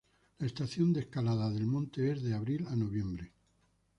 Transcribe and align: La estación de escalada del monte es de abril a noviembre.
La 0.39 0.47
estación 0.47 0.91
de 0.93 1.01
escalada 1.01 1.51
del 1.51 1.67
monte 1.67 2.11
es 2.11 2.23
de 2.23 2.33
abril 2.33 2.65
a 2.69 2.75
noviembre. 2.75 3.33